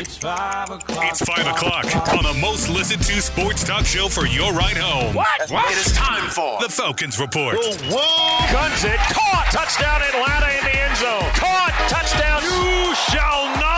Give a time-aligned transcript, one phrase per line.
[0.00, 1.04] It's five o'clock.
[1.10, 1.84] It's 5 o'clock
[2.16, 5.14] on the most listened to sports talk show for your ride home.
[5.14, 5.28] What?
[5.42, 7.58] It is time for the Falcons Report.
[7.60, 8.52] Oh, whoa!
[8.52, 8.96] Guns it.
[8.96, 9.48] Caught.
[9.52, 11.30] Touchdown Atlanta in the end zone.
[11.36, 11.76] Caught.
[11.92, 12.40] Touchdown.
[12.40, 13.69] You shall not pass.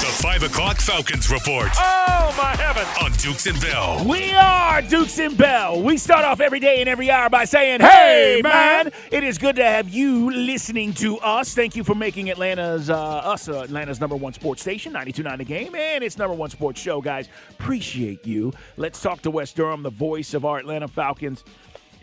[0.00, 2.86] The 5 o'clock Falcons Report Oh, my heavens.
[3.02, 4.04] on Dukes and Bell.
[4.06, 5.82] We are Dukes and Bell.
[5.82, 9.56] We start off every day and every hour by saying, "Hey, man!" It is good
[9.56, 11.54] to have you listening to us.
[11.54, 15.44] Thank you for making Atlanta's uh, us uh, Atlanta's number one sports station, 92.9 The
[15.44, 17.28] Game, and its number one sports show, guys.
[17.58, 18.52] Appreciate you.
[18.76, 21.42] Let's talk to Wes Durham, the voice of our Atlanta Falcons.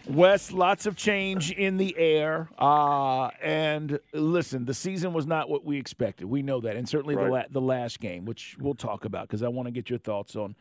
[0.07, 5.63] Wes, lots of change in the air, uh, and listen, the season was not what
[5.63, 6.25] we expected.
[6.25, 9.43] We know that, and certainly the la- the last game, which we'll talk about because
[9.43, 10.55] I want to get your thoughts on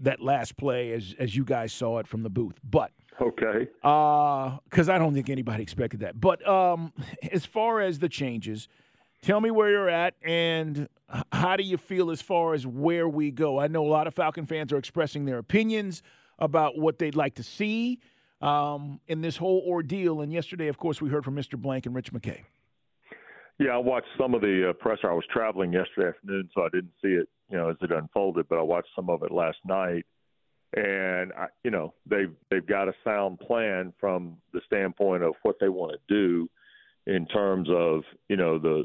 [0.00, 2.58] that last play as as you guys saw it from the booth.
[2.68, 3.68] But Okay.
[3.80, 6.20] because I don't think anybody expected that.
[6.20, 6.92] But um,
[7.30, 8.66] as far as the changes,
[9.22, 10.88] tell me where you're at and
[11.30, 13.60] how do you feel as far as where we go?
[13.60, 16.02] I know a lot of Falcon fans are expressing their opinions
[16.40, 18.00] about what they'd like to see
[18.40, 20.20] um, in this whole ordeal.
[20.20, 21.60] And yesterday, of course, we heard from Mr.
[21.60, 22.40] Blank and Rich McKay.
[23.58, 25.10] Yeah, I watched some of the uh, presser.
[25.10, 28.48] I was traveling yesterday afternoon, so I didn't see it, you know, as it unfolded.
[28.48, 30.04] But I watched some of it last night,
[30.74, 35.56] and I, you know, they've they've got a sound plan from the standpoint of what
[35.60, 36.48] they want to do
[37.06, 38.84] in terms of you know the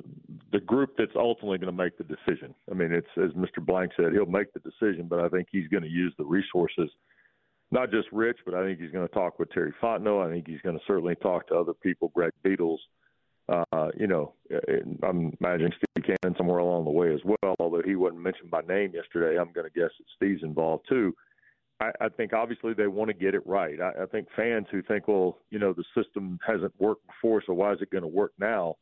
[0.52, 2.54] the group that's ultimately going to make the decision.
[2.70, 3.66] I mean, it's as Mr.
[3.66, 6.90] Blank said, he'll make the decision, but I think he's going to use the resources.
[7.72, 10.28] Not just Rich, but I think he's going to talk with Terry Fontenot.
[10.28, 12.80] I think he's going to certainly talk to other people, Greg Beadles,
[13.50, 14.34] uh, you know,
[15.04, 17.56] I'm imagining Steve Cannon somewhere along the way as well.
[17.60, 21.16] Although he wasn't mentioned by name yesterday, I'm going to guess that Steve's involved too.
[21.80, 23.80] I, I think obviously they want to get it right.
[23.82, 27.54] I, I think fans who think, well, you know, the system hasn't worked before, so
[27.54, 28.76] why is it going to work now?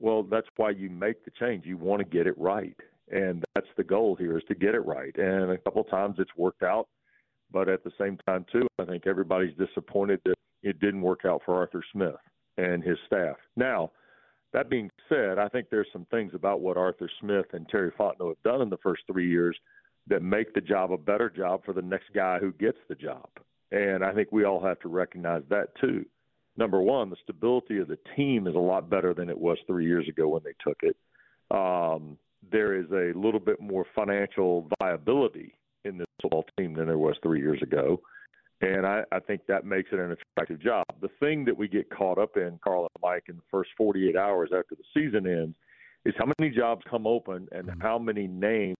[0.00, 1.64] Well, that's why you make the change.
[1.64, 2.76] You want to get it right,
[3.10, 5.16] and that's the goal here is to get it right.
[5.16, 6.88] And a couple times it's worked out,
[7.54, 10.34] but at the same time too, I think everybody's disappointed that
[10.64, 12.16] it didn't work out for Arthur Smith
[12.58, 13.36] and his staff.
[13.56, 13.92] Now,
[14.52, 18.28] that being said, I think there's some things about what Arthur Smith and Terry Fontenot
[18.28, 19.56] have done in the first three years
[20.08, 23.28] that make the job a better job for the next guy who gets the job.
[23.70, 26.04] And I think we all have to recognize that too.
[26.56, 29.86] Number one, the stability of the team is a lot better than it was three
[29.86, 30.96] years ago when they took it.
[31.50, 32.18] Um,
[32.50, 37.16] there is a little bit more financial viability in this football team than there was
[37.22, 38.00] three years ago.
[38.60, 40.84] And I, I think that makes it an attractive job.
[41.00, 44.16] The thing that we get caught up in, Carl and Mike, in the first 48
[44.16, 45.56] hours after the season ends
[46.04, 48.76] is how many jobs come open and how many names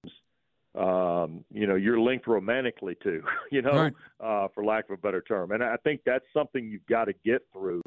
[0.76, 3.22] um, you know, you're linked romantically to,
[3.52, 3.92] you know, Right.
[4.20, 5.52] uh, for lack of a better term.
[5.52, 7.82] And I think that's something you've got to get through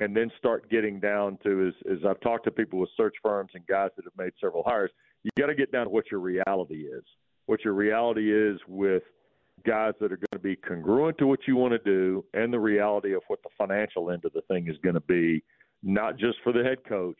[0.00, 3.50] and then start getting down to is, is I've talked to people with search firms
[3.54, 4.90] and guys that have made several hires.
[5.22, 7.04] You got to get down to what your reality is,
[7.46, 9.02] what your reality is with
[9.66, 12.60] guys that are going to be congruent to what you want to do and the
[12.60, 15.42] reality of what the financial end of the thing is going to be,
[15.82, 17.18] not just for the head coach,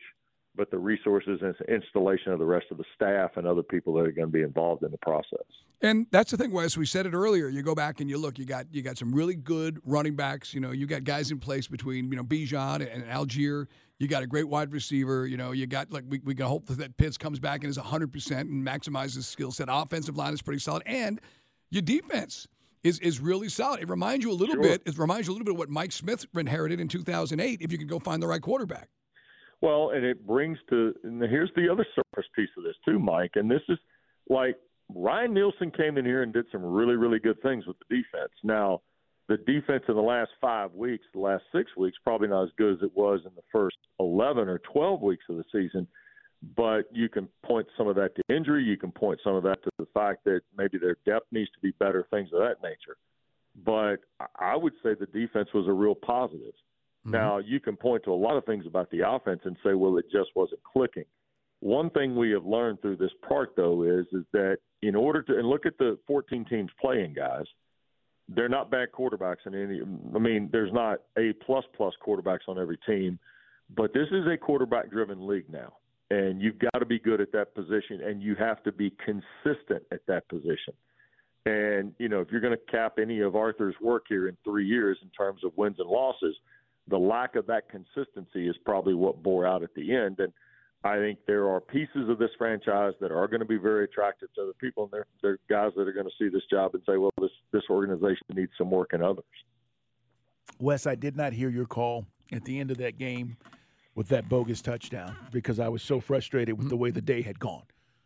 [0.55, 4.01] but the resources and installation of the rest of the staff and other people that
[4.01, 5.45] are going to be involved in the process.
[5.81, 6.75] And that's the thing, Wes.
[6.75, 7.47] We said it earlier.
[7.47, 8.39] You go back and you look.
[8.39, 10.51] You got you got some really good running backs.
[10.51, 13.67] You know, you got guys in place between you know Bijan and Allgeier.
[13.99, 15.25] You got a great wide receiver.
[15.25, 17.77] You know, you got like we we can hope that Pitts comes back and is
[17.77, 19.67] hundred percent and maximizes his skill set.
[19.71, 21.19] Offensive line is pretty solid, and
[21.71, 22.47] your defense
[22.83, 23.81] is is really solid.
[23.81, 24.63] It reminds you a little Sure.
[24.63, 24.83] bit.
[24.85, 27.61] It reminds you a little bit of what Mike Smith inherited in two thousand eight.
[27.61, 28.89] If you could go find the right quarterback.
[29.61, 33.31] Well, and it brings to and here's the other surface piece of this too, Mike.
[33.33, 33.79] And this is
[34.29, 34.57] like
[34.93, 38.31] Ryan Nielsen came in here and did some really, really good things with the defense.
[38.43, 38.81] Now,
[39.27, 42.75] the defense in the last five weeks, the last six weeks, probably not as good
[42.75, 45.87] as it was in the first 11 or 12 weeks of the season.
[46.55, 48.63] But you can point some of that to injury.
[48.63, 51.59] You can point some of that to the fact that maybe their depth needs to
[51.61, 52.95] be better, things of that nature.
[53.65, 53.97] But
[54.39, 56.53] I would say the defense was a real positive.
[57.07, 57.11] Mm-hmm.
[57.11, 59.97] Now, you can point to a lot of things about the offense and say, well,
[59.97, 61.05] it just wasn't clicking.
[61.59, 65.39] One thing we have learned through this part, though, is is that in order to
[65.39, 67.45] and look at the 14 teams playing, guys,
[68.29, 69.81] they're not bad quarterbacks in any.
[70.15, 73.19] I mean, there's not a plus plus quarterbacks on every team,
[73.75, 75.73] but this is a quarterback driven league now,
[76.09, 79.83] and you've got to be good at that position, and you have to be consistent
[79.91, 80.73] at that position.
[81.45, 84.65] And you know, if you're going to cap any of Arthur's work here in three
[84.65, 86.35] years in terms of wins and losses,
[86.89, 90.19] the lack of that consistency is probably what bore out at the end.
[90.19, 90.33] And
[90.83, 94.29] I think there are pieces of this franchise that are going to be very attractive
[94.35, 96.75] to other people, and there, there are guys that are going to see this job
[96.75, 99.25] and say, "Well, this this organization needs some work in others."
[100.59, 103.37] Wes, I did not hear your call at the end of that game
[103.95, 106.69] with that bogus touchdown because I was so frustrated with mm-hmm.
[106.69, 107.63] the way the day had gone.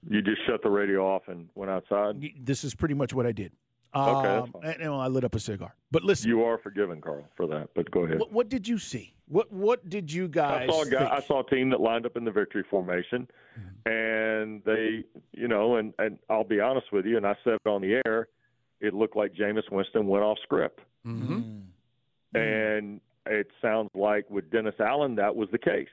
[0.10, 2.16] You just shut the radio off and went outside.
[2.40, 3.52] This is pretty much what I did.
[3.94, 5.76] Okay, um, and, and I lit up a cigar.
[5.92, 7.70] But listen, you are forgiven, Carl, for that.
[7.76, 8.20] But go ahead.
[8.20, 9.14] What, what did you see?
[9.28, 10.70] What What did you guys?
[10.70, 13.28] I saw a guy, I saw a team that lined up in the victory formation,
[13.60, 13.92] mm-hmm.
[13.92, 15.04] and they,
[15.34, 18.02] you know, and and I'll be honest with you, and I said it on the
[18.06, 18.28] air,
[18.80, 21.60] it looked like Jameis Winston went off script, mm-hmm.
[22.38, 25.88] and it sounds like with Dennis Allen that was the case.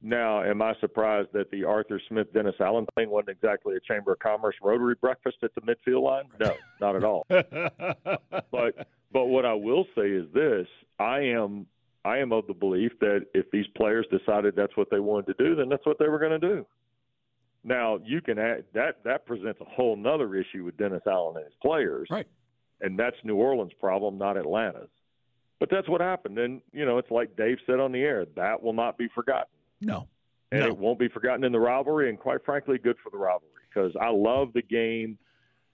[0.00, 4.12] Now, am I surprised that the Arthur Smith Dennis Allen thing wasn't exactly a Chamber
[4.12, 6.24] of Commerce Rotary breakfast at the midfield line?
[6.38, 7.26] No, not at all.
[8.50, 10.68] but but what I will say is this:
[11.00, 11.66] I am
[12.04, 15.44] I am of the belief that if these players decided that's what they wanted to
[15.44, 16.66] do, then that's what they were going to do.
[17.64, 21.44] Now you can add that that presents a whole nother issue with Dennis Allen and
[21.44, 22.26] his players, right?
[22.80, 24.90] And that's New Orleans' problem, not Atlanta's.
[25.58, 28.62] But that's what happened, and you know it's like Dave said on the air: that
[28.62, 29.48] will not be forgotten.
[29.80, 30.08] No.
[30.50, 30.66] And no.
[30.66, 33.94] it won't be forgotten in the rivalry, and quite frankly, good for the rivalry because
[34.00, 35.18] I love the game.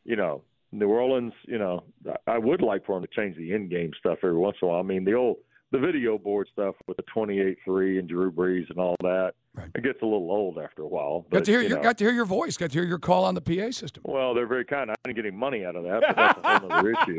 [0.04, 0.42] You know,
[0.72, 1.32] New Orleans.
[1.44, 1.84] You know,
[2.26, 4.80] I would like for them to change the in-game stuff every once in a while.
[4.80, 5.36] I mean, the old
[5.72, 9.32] the video board stuff with the 28-3 and Drew Brees and all that.
[9.56, 9.70] Right.
[9.76, 11.26] It gets a little old after a while.
[11.30, 12.56] But, got to hear you your, know, got to hear your voice.
[12.56, 14.02] Got to hear your call on the PA system.
[14.04, 14.90] Well, they're very kind.
[14.90, 17.16] I didn't get any money out of that, but that's a whole other issue.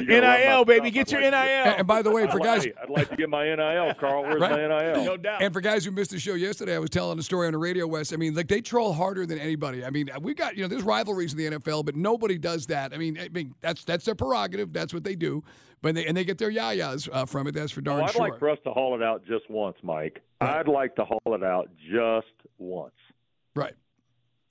[0.00, 1.34] NIL, baby, get your NIL.
[1.34, 4.24] And, and, by the way, for guys, I'd like to get my NIL, Carl.
[4.24, 4.68] Where's right?
[4.68, 5.04] my NIL?
[5.04, 5.42] No doubt.
[5.42, 7.58] And for guys who missed the show yesterday, I was telling a story on the
[7.58, 8.12] radio, Wes.
[8.12, 9.84] I mean, like they troll harder than anybody.
[9.84, 12.92] I mean, we got you know, there's rivalries in the NFL, but nobody does that.
[12.92, 14.72] I mean, I mean that's that's their prerogative.
[14.72, 15.44] That's what they do.
[15.82, 17.52] But they and they get their yayas uh, from it.
[17.52, 18.28] That's for darn well, I'd sure.
[18.28, 20.22] like for us to haul it out just once, Mike.
[20.40, 20.58] Right.
[20.58, 22.26] I'd like to haul it out just
[22.58, 22.92] once.
[23.54, 23.74] Right.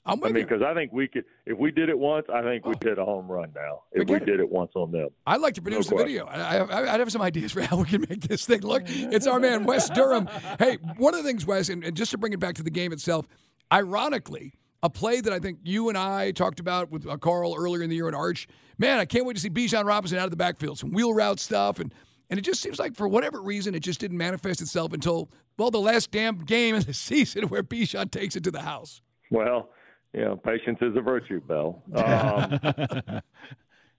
[0.06, 2.66] I'm I mean, because I think we could, if we did it once, I think
[2.66, 3.84] we'd hit a home run now.
[3.92, 6.26] If we did it once on them, I'd like to produce no the video.
[6.26, 8.84] I, I, I'd have some ideas for how we can make this thing look.
[8.90, 10.28] It's our man Wes Durham.
[10.58, 12.72] Hey, one of the things, Wes, and, and just to bring it back to the
[12.72, 13.28] game itself,
[13.72, 17.84] ironically, a play that I think you and I talked about with uh, Carl earlier
[17.84, 18.48] in the year at Arch.
[18.78, 21.40] Man, I can't wait to see Bijan Robinson out of the backfield, some wheel route
[21.40, 21.94] stuff, and
[22.30, 25.72] and it just seems like for whatever reason it just didn't manifest itself until well
[25.72, 29.02] the last damn game of the season where Bijan takes it to the house.
[29.32, 29.70] Well,
[30.14, 31.84] you know, patience is a virtue, Bell.
[31.94, 33.22] Um,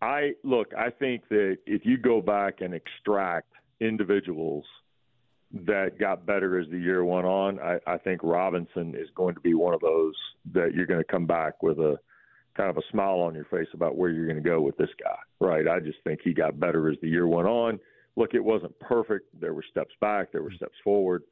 [0.03, 0.73] I look.
[0.76, 4.65] I think that if you go back and extract individuals
[5.52, 9.40] that got better as the year went on, I, I think Robinson is going to
[9.40, 10.14] be one of those
[10.52, 11.99] that you're going to come back with a
[12.57, 14.90] kind of a smile on your face about where you're going to go with this
[15.02, 15.16] guy.
[15.40, 15.66] Right?
[15.66, 17.80] I just think he got better as the year went on.
[18.16, 19.28] Look, it wasn't perfect.
[19.40, 20.33] There were steps back.
[20.33, 21.23] There were steps forward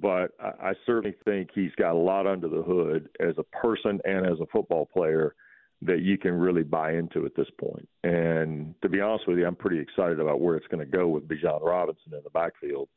[0.00, 4.00] but I, I certainly think he's got a lot under the hood as a person
[4.04, 5.34] and as a football player
[5.82, 7.88] that you can really buy into at this point.
[8.02, 11.08] And to be honest with you, I'm pretty excited about where it's going to go
[11.08, 12.88] with Bijan Robinson in the backfield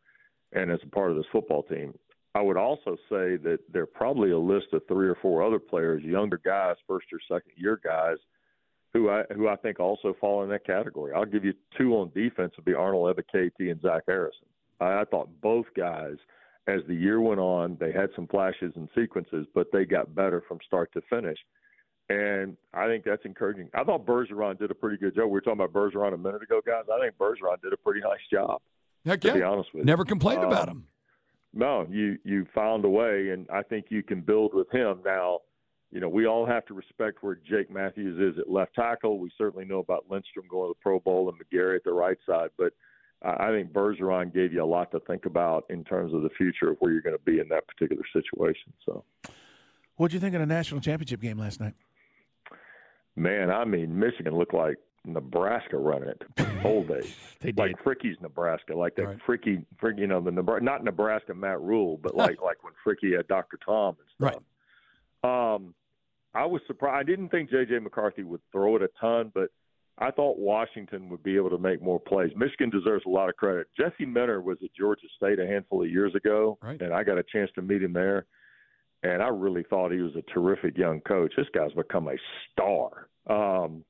[0.54, 1.94] and as a part of this football team.
[2.36, 5.60] I would also say that there are probably a list of three or four other
[5.60, 8.18] players, younger guys, first or second year guys,
[8.94, 11.14] who I who I think also fall in that category.
[11.14, 14.48] I'll give you two on defense would be Arnold Ebiketie and Zach Harrison.
[14.80, 16.16] I, I thought both guys–
[16.70, 20.44] as the year went on, they had some flashes and sequences, but they got better
[20.48, 21.38] from start to finish.
[22.10, 23.70] And I think that's encouraging.
[23.74, 25.26] I thought Bergeron did a pretty good job.
[25.26, 26.84] We were talking about Bergeron a minute ago, guys.
[26.92, 28.62] I think Bergeron did a pretty nice job.
[29.06, 29.86] Heck to be honest with you.
[29.86, 30.86] Never complained um, about him.
[31.54, 35.00] No, you you found a way, and I think you can build with him.
[35.04, 35.40] Now,
[35.92, 39.20] you know, we all have to respect where Jake Matthews is at left tackle.
[39.20, 42.18] We certainly know about Lindstrom going to the Pro Bowl and McGary at the right
[42.28, 42.74] side, but–
[43.22, 46.70] I think Bergeron gave you a lot to think about in terms of the future
[46.70, 48.72] of where you're going to be in that particular situation.
[48.86, 49.04] So,
[49.98, 51.74] what do you think of the national championship game last night?
[53.18, 56.22] Man, I mean, Michigan looked like Nebraska running it.
[56.66, 57.58] Old days, They did.
[57.58, 59.18] like Fricky's Nebraska, like that Right.
[59.28, 63.16] Fricky, Fricky, you know, the Nebra- not Nebraska Matt Rhule, but like like when Fricky
[63.16, 63.58] had Dr.
[63.66, 64.44] Tom and stuff.
[65.24, 65.74] Um,
[66.34, 67.00] I was surprised.
[67.00, 67.80] I didn't think J.J.
[67.80, 69.50] McCarthy would throw it a ton, but
[69.98, 72.32] I thought Washington would be able to make more plays.
[72.36, 73.68] Michigan deserves a lot of credit.
[73.76, 76.80] Jesse Minter was at Georgia State a handful of years ago, Right.
[76.82, 78.26] and I got a chance to meet him there.
[79.04, 81.34] And I really thought he was a terrific young coach.
[81.36, 82.16] This guy's become a
[82.52, 83.08] star.
[83.28, 83.84] Um,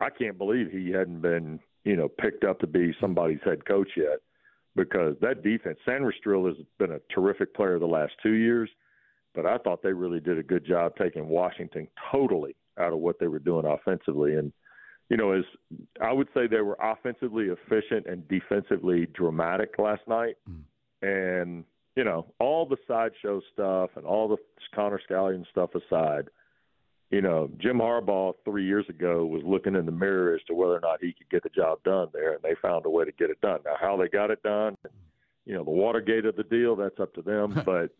[0.00, 3.90] I can't believe he hadn't been, you know, picked up to be somebody's head coach
[3.96, 4.20] yet,
[4.76, 5.78] because that defense.
[5.86, 8.70] Sainristil has been a terrific player the last two years
[9.38, 13.20] but I thought they really did a good job taking Washington totally out of what
[13.20, 14.34] they were doing offensively.
[14.34, 14.52] And,
[15.10, 15.44] you know, as
[16.02, 20.34] I would say they were offensively efficient and defensively dramatic last night.
[20.50, 20.62] Mm.
[21.02, 21.64] And,
[21.94, 24.38] you know, all the sideshow stuff and all the
[24.74, 26.30] Connor Stalions stuff aside,
[27.10, 30.76] you know, Jim Harbaugh three years ago was looking in the mirror as to whether
[30.76, 33.12] or not he could get the job done there, and they found a way to
[33.12, 33.60] get it done.
[33.64, 34.76] Now, how they got it done,
[35.46, 37.62] you know, the Watergate of the deal, that's up to them.
[37.66, 37.90] but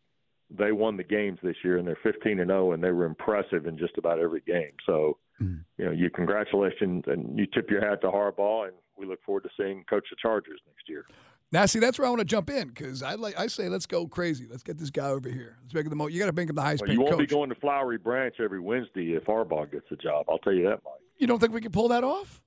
[0.51, 3.67] they won the games this year, and they're 15 and 0, and they were impressive
[3.67, 4.73] in just about every game.
[4.85, 5.61] So, mm-hmm.
[5.79, 9.45] you know, you congratulations and you tip your hat to Harbaugh, and we look forward
[9.45, 11.07] to seeing coach the Chargers next year.
[11.51, 13.87] Now, see, that's where I want to jump in because I like I say, let's
[13.87, 14.47] go crazy.
[14.51, 15.57] Let's get this guy over here.
[15.63, 16.13] Let's make him the most.
[16.13, 17.21] You got to make him the highest Well, you won't coach.
[17.21, 20.27] be going to Flowery Branch every Wednesday if Harbaugh gets the job.
[20.29, 20.95] I'll tell you that, Mike.
[21.17, 22.43] you don't think we can pull that off?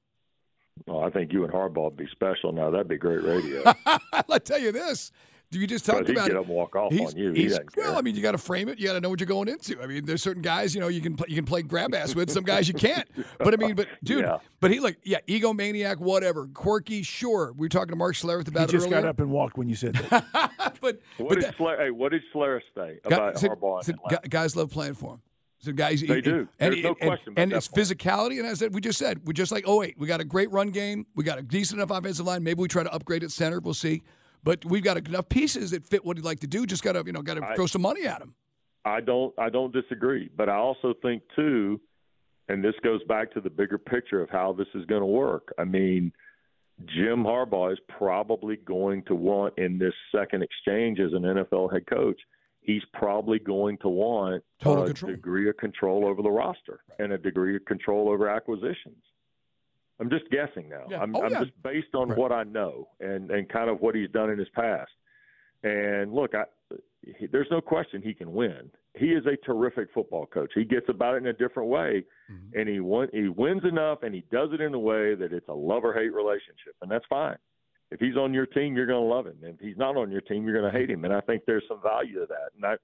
[0.87, 2.51] Well, I think you and Harbaugh would be special.
[2.51, 3.63] Now that'd be great radio.
[4.29, 5.11] I'll tell you this.
[5.53, 6.39] You just talked he'd about get it.
[6.39, 7.33] up and walk off He's- on you.
[7.33, 7.83] He's- doesn't care.
[7.85, 8.79] well, I mean, you got to frame it.
[8.79, 9.81] You got to know what you're going into.
[9.81, 12.15] I mean, there's certain guys, you know, you can play, you can play grab ass
[12.15, 12.29] with.
[12.31, 13.07] Some guys you can't.
[13.37, 14.37] But I mean, but dude, Yeah.
[14.61, 17.51] but he like, yeah, egomaniac, whatever, quirky, sure.
[17.57, 19.01] We were talking to Mark Schlereth He about just it earlier.
[19.01, 20.25] got up and walked when you said that.
[20.81, 23.83] but what but did that- Schler, hey, what did Schler say about said- Harbaugh?
[23.83, 24.21] said in Atlanta?
[24.23, 25.21] gu- guys love playing for him.
[25.59, 26.47] So guys, They do.
[26.59, 27.85] And, There's no and, question about and that it's part.
[27.85, 28.39] physicality.
[28.39, 30.23] And as I said, we just said, we're just like, oh wait, we got a
[30.25, 31.05] great run game.
[31.15, 32.41] We got a decent enough offensive line.
[32.43, 33.59] Maybe we try to upgrade at center.
[33.59, 34.01] We'll see.
[34.43, 36.65] But we've got enough pieces that fit what he'd like to do.
[36.65, 38.35] Just got to, you know, got to throw some money at him.
[38.83, 41.79] I don't I don't disagree, but I also think too,
[42.49, 45.53] and this goes back to the bigger picture of how this is going to work.
[45.59, 46.11] I mean,
[46.85, 51.85] Jim Harbaugh is probably going to want in this second exchange as an NFL head
[51.87, 52.19] coach,
[52.61, 55.11] he's probably going to want Total a control.
[55.11, 59.03] degree of control over the roster and a degree of control over acquisitions.
[60.01, 60.85] I'm just guessing now.
[60.89, 60.99] Yeah.
[61.01, 61.39] I'm, Oh, I'm yeah.
[61.43, 62.17] just based on Right.
[62.17, 64.91] what I know and and kind of what he's done in his past.
[65.63, 66.45] And look, I,
[67.19, 68.71] he, there's no question he can win.
[68.97, 70.51] He is a terrific football coach.
[70.55, 72.59] He gets about it in a different way, Mm-hmm.
[72.59, 75.47] and he won, he wins enough, and he does it in a way that it's
[75.49, 77.35] a love or hate relationship, and that's fine.
[77.91, 79.35] If he's on your team, you're going to love him.
[79.43, 81.03] If he's not on your team, you're going to hate him.
[81.03, 82.51] And I think there's some value to that.
[82.55, 82.75] And I,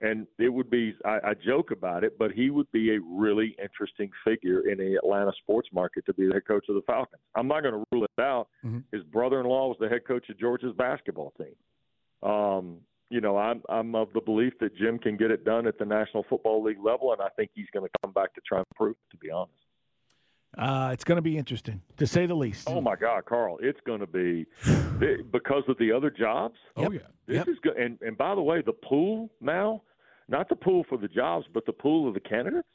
[0.00, 3.56] and it would be I, I joke about it, but he would be a really
[3.62, 7.22] interesting figure in the Atlanta sports market to be the head coach of the Falcons.
[7.34, 8.48] I'm not going to rule it out.
[8.64, 8.84] Mhm.
[8.92, 12.28] His brother-in-law was the head coach of Georgia's basketball team.
[12.28, 12.78] Um,
[13.10, 15.84] you know, I'm I'm of the belief that Jim can get it done at the
[15.84, 18.66] National Football League level, and I think he's going to come back to try and
[18.76, 19.10] prove it.
[19.12, 19.52] To be honest.
[20.56, 22.68] Uh, it's going to be interesting, to say the least.
[22.70, 24.46] Oh my God, Carl, it's going to be
[25.30, 26.56] because of the other jobs.
[26.76, 27.00] Oh yeah.
[27.26, 27.48] This Yep.
[27.48, 27.76] is good.
[27.76, 29.82] And and by the way, the pool now,
[30.28, 32.68] not the pool for the jobs, but the pool of the candidates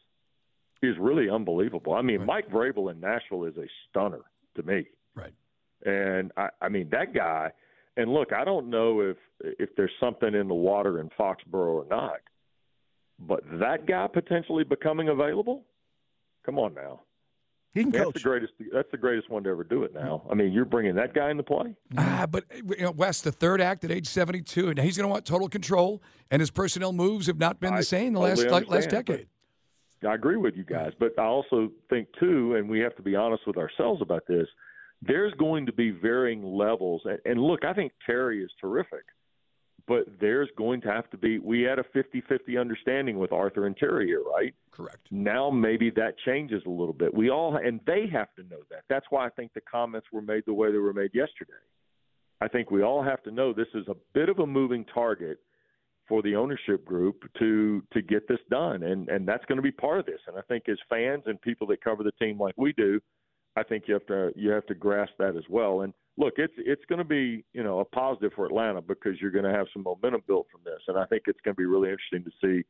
[0.83, 1.93] is really unbelievable.
[1.93, 2.27] I mean, Right.
[2.27, 4.21] Mike Vrabel in Nashville is a stunner
[4.55, 4.85] to me.
[5.15, 5.33] Right.
[5.85, 7.51] And I, I mean that guy.
[7.97, 11.85] And look, I don't know if if there's something in the water in Foxborough or
[11.89, 12.17] not,
[13.19, 15.65] but that guy potentially becoming available.
[16.45, 17.01] Come on now,
[17.73, 18.13] he can that's coach.
[18.13, 18.53] the greatest.
[18.71, 19.93] That's the greatest one to ever do it.
[19.93, 21.75] Now, I mean, you're bringing that guy into play.
[21.97, 25.11] Ah, but you know, Wes, the third act at age 72, and he's going to
[25.11, 28.45] want total control, and his personnel moves have not been I the same the last
[28.45, 29.27] like, last decade.
[30.07, 33.15] I agree with you guys, but I also think too, and we have to be
[33.15, 34.47] honest with ourselves about this.
[35.01, 39.03] There's going to be varying levels, and, and look, I think Terry is terrific,
[39.87, 41.39] but there's going to have to be.
[41.39, 44.53] We had a 50-50 understanding with Arthur and Terry here, right?
[44.71, 45.07] Correct.
[45.11, 47.13] Now maybe that changes a little bit.
[47.13, 48.83] We all, and they have to know that.
[48.89, 51.53] That's why I think the comments were made the way they were made yesterday.
[52.41, 55.39] I think we all have to know this is a bit of a moving target
[56.07, 59.71] for the ownership group to to get this done and and that's going to be
[59.71, 62.55] part of this and I think as fans and people that cover the team like
[62.57, 62.99] we do
[63.55, 66.53] I think you have to you have to grasp that as well and look it's
[66.57, 69.67] it's going to be you know a positive for Atlanta because you're going to have
[69.73, 72.31] some momentum built from this and I think it's going to be really interesting to
[72.41, 72.65] see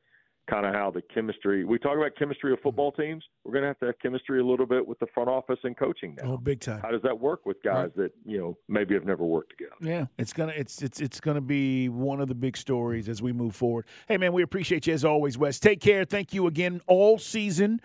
[0.50, 3.02] kind of how the chemistry we talk about chemistry of football mm-hmm.
[3.02, 5.60] teams we're going to have to have chemistry a little bit with the front office
[5.64, 6.82] and coaching now Oh, big time.
[6.82, 10.06] how does that work with guys that you know maybe have never worked together Yeah,
[10.18, 13.56] it's gonna it's it's it's gonna be one of the big stories as we move
[13.56, 13.86] forward.
[14.08, 15.60] Hey man, we appreciate you as always, Wes.
[15.60, 16.04] Take care.
[16.04, 17.80] Thank you again all season.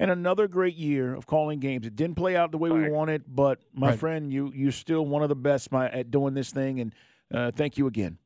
[0.00, 1.86] And another great year of calling games.
[1.86, 3.98] It didn't play out the way we wanted, but my Right.
[3.98, 6.94] friend, you you're still one of the best my, at doing this thing, and
[7.32, 8.16] uh, thank you again.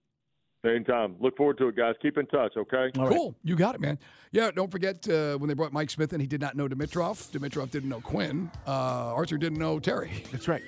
[0.65, 1.17] Same time.
[1.21, 1.95] Look forward to it, guys.
[2.01, 2.91] Keep in touch, okay?
[2.97, 3.15] All right.
[3.15, 3.35] Cool.
[3.43, 3.99] You got it, man.
[4.33, 7.31] Yeah, don't forget uh, when they brought Mike Smith in, he did not know Dimitroff.
[7.33, 8.51] Dimitroff didn't know Quinn.
[8.67, 10.25] Uh, Arthur didn't know Terry.
[10.33, 10.63] That's right.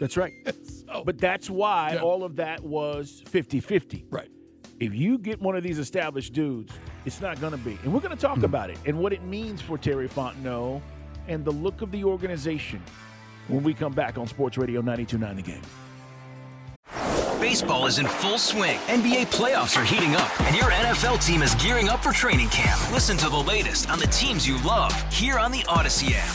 [0.00, 0.32] That's right.
[1.04, 2.00] But that's why Yeah.
[2.02, 4.04] all of that was 50-50.
[4.10, 4.28] Right.
[4.82, 6.72] If you get one of these established dudes,
[7.04, 7.78] it's not going to be.
[7.84, 8.44] And we're going to talk Hmm.
[8.44, 10.80] about it and what it means for Terry Fontenot
[11.28, 12.82] and the look of the organization
[13.48, 15.62] when we come back on Sports Radio 92.9 The Game.
[17.40, 18.78] Baseball is in full swing.
[18.88, 22.80] NBA playoffs are heating up, and your NFL team is gearing up for training camp.
[22.92, 26.34] Listen to the latest on the teams you love here on the Odyssey app.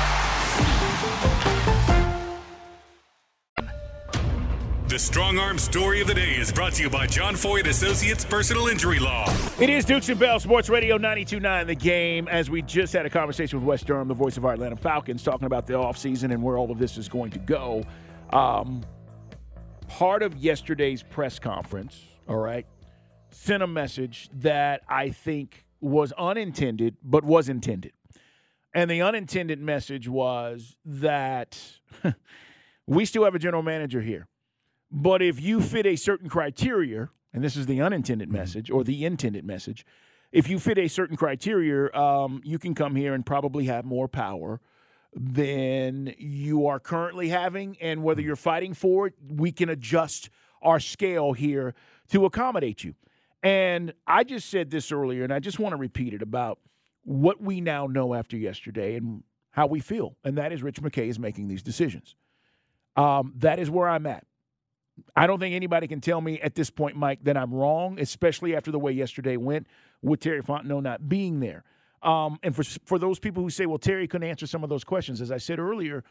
[4.91, 8.25] The Strong Arm Story of the Day is brought to you by John Foyd Associates
[8.25, 9.25] Personal Injury Law.
[9.57, 12.27] It is Dukes and Bell Sports Radio 92.9 The Game.
[12.27, 15.23] As we just had a conversation with Wes Durham, the voice of our Atlanta Falcons,
[15.23, 17.85] talking about the offseason and where all of this is going to go.
[18.31, 18.83] Um,
[19.87, 22.65] part of yesterday's press conference, all right,
[23.29, 27.93] sent a message that I think was unintended, but was intended.
[28.73, 31.57] And the unintended message was that
[32.87, 34.27] we still have a general manager here.
[34.91, 39.05] But if you fit a certain criteria, and this is the unintended message or the
[39.05, 39.85] intended message,
[40.31, 44.07] if you fit a certain criteria, um, you can come here and probably have more
[44.07, 44.59] power
[45.13, 47.77] than you are currently having.
[47.81, 50.29] And whether you're fighting for it, we can adjust
[50.61, 51.73] our scale here
[52.11, 52.95] to accommodate you.
[53.43, 56.59] And I just said this earlier, and I just want to repeat it about
[57.03, 60.15] what we now know after yesterday and how we feel.
[60.23, 62.15] And that is Rich McKay is making these decisions.
[62.95, 64.25] Um, that is where I'm at.
[65.15, 68.55] I don't think anybody can tell me at this point, Mike, that I'm wrong, especially
[68.55, 69.67] after the way yesterday went
[70.01, 71.63] with Terry Fontenot not being there.
[72.03, 74.83] Um, and for for those people who say, well, Terry couldn't answer some of those
[74.83, 76.03] questions, as I said earlier,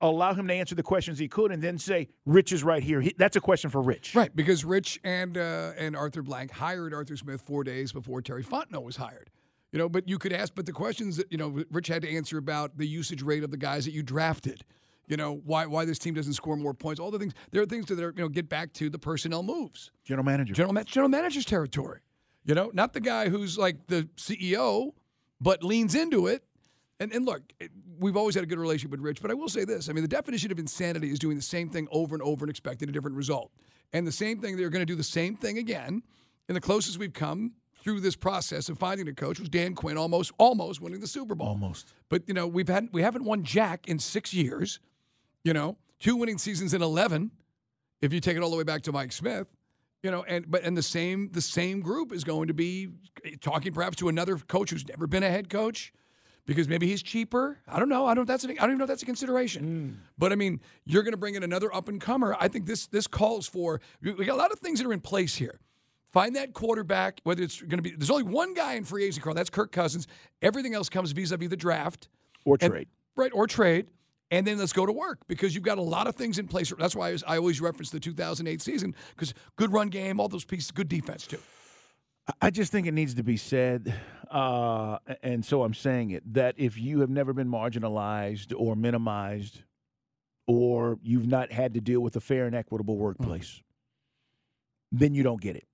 [0.00, 3.00] allow him to answer the questions he could, and then say, Rich is right here.
[3.00, 4.14] He, that's a question for Rich.
[4.14, 8.42] Right, because Rich and uh, and Arthur Blank hired Arthur Smith four days before Terry
[8.42, 9.30] Fontenot was hired.
[9.72, 12.10] You know, but you could ask, but the questions that you know Rich had to
[12.10, 14.64] answer about the usage rate of the guys that you drafted.
[15.08, 16.98] You know, why why this team doesn't score more points.
[17.00, 19.42] All the things there are things that are you know get back to the personnel
[19.42, 19.90] moves.
[20.04, 20.52] General manager.
[20.54, 22.00] General ma- general manager's territory.
[22.44, 24.92] You know, not the guy who's like the CEO,
[25.40, 26.42] but leans into it.
[26.98, 29.48] And and look, it- we've always had a good relationship with Rich, but I will
[29.48, 32.22] say this: I mean, the definition of insanity is doing the same thing over and
[32.22, 33.52] over and expecting a different result.
[33.92, 36.02] And the same thing, they're going to do the same thing again.
[36.48, 39.96] And the closest we've come through this process of finding a coach was Dan Quinn,
[39.96, 41.46] almost almost winning the Super Bowl.
[41.48, 41.92] Almost.
[42.08, 44.80] But you know, we've had we haven't won Jack in six years.
[45.46, 47.30] You know, two winning seasons in eleven.
[48.00, 49.46] If you take it all the way back to Mike Smith,
[50.02, 52.88] you know, and but and the same the same group is going to be
[53.40, 55.92] talking perhaps to another coach who's never been a head coach
[56.46, 57.60] because maybe he's cheaper.
[57.68, 58.06] I don't know.
[58.06, 58.26] I don't.
[58.26, 59.94] That's an, I don't even know if that's a consideration.
[59.96, 60.10] Mm.
[60.18, 62.36] But I mean, you're going to bring in another up and comer.
[62.40, 64.92] I think this this calls for we we got a lot of things that are
[64.92, 65.60] in place here.
[66.10, 67.20] Find that quarterback.
[67.22, 69.36] Whether it's going to be there's only one guy in free agency, Carl.
[69.36, 70.08] That's Kirk Cousins.
[70.42, 72.08] Everything else comes vis-a-vis the draft
[72.44, 72.88] Or and- trade.
[73.14, 73.30] right?
[73.32, 73.86] Or trade.
[74.30, 76.72] And then let's go to work because you've got a lot of things in place.
[76.78, 80.28] That's why I, was, I always reference the 2008 season because good run game, all
[80.28, 81.38] those pieces, good defense too.
[82.40, 83.94] I just think it needs to be said,
[84.32, 89.62] uh, and so I'm saying it, that if you have never been marginalized or minimized,
[90.48, 93.62] or you've not had to deal with a fair and equitable workplace,
[94.92, 95.66] then you don't get it.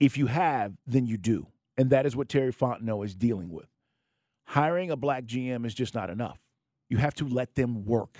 [0.00, 1.46] If you have, then you do.
[1.76, 3.68] And that is what Terry Fontenot is dealing with.
[4.46, 6.41] Hiring a black GM is just not enough.
[6.92, 8.18] You have to let them work,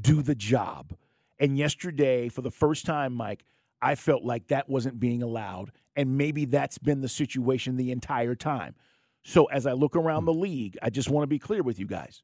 [0.00, 0.94] do the job.
[1.40, 3.44] And yesterday, for the first time, Mike,
[3.80, 5.72] I felt like that wasn't being allowed.
[5.96, 8.76] And maybe that's been the situation the entire time.
[9.24, 10.26] So as I look around hmm.
[10.26, 12.22] the league, I just want to be clear with you guys.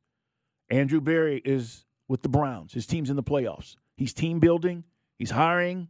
[0.70, 2.72] Andrew Berry is with the Browns.
[2.72, 3.74] His team's in the playoffs.
[3.96, 4.84] He's team building,
[5.18, 5.88] he's hiring,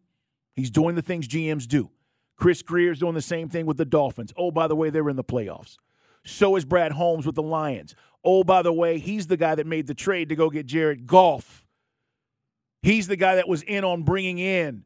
[0.55, 1.91] he's doing the things GMs do.
[2.39, 4.33] Chris Grier's doing the same thing with the Dolphins.
[4.39, 5.77] Oh, by the way, they're in the playoffs.
[6.25, 7.95] So is Brad Holmes with the Lions.
[8.25, 11.07] Oh, by the way, he's the guy that made the trade to go get Jared
[11.07, 11.65] Goff.
[12.83, 14.85] He's the guy that was in on bringing in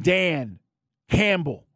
[0.00, 0.58] Dan
[1.10, 1.66] Campbell.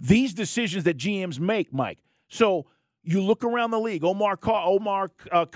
[0.00, 1.98] These decisions that GMs make, Mike.
[2.28, 2.66] So
[3.04, 4.02] you look around the league.
[4.02, 5.46] Omar Carr, Omar uh,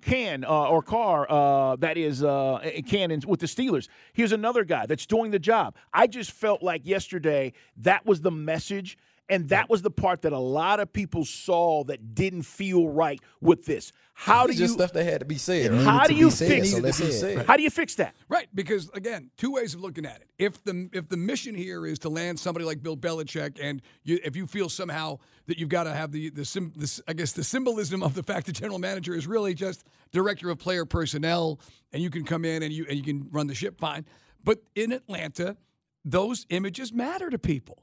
[0.00, 3.88] Can uh, or Carr, uh, that is uh, Cannon with the Steelers.
[4.14, 5.76] Here's another guy that's doing the job.
[5.92, 8.96] I just felt like yesterday that was the message,
[9.28, 13.20] And that was the part that a lot of people saw that didn't feel right
[13.40, 13.92] with this.
[14.18, 15.74] How do It's you stuff that had to be said.
[15.74, 17.12] How do you be said, fix so it?
[17.12, 17.46] said.
[17.46, 18.14] How do you fix that?
[18.30, 20.30] Right, because again, two ways of looking at it.
[20.38, 24.18] If the if the mission here is to land somebody like Bill Belichick, and you,
[24.24, 27.32] if you feel somehow that you've got to have the the, sim, the I guess
[27.32, 31.60] the symbolism of the fact that general manager is really just director of player personnel,
[31.92, 34.06] and you can come in and you and you can run the ship fine.
[34.42, 35.58] But in Atlanta,
[36.06, 37.82] those images matter to people.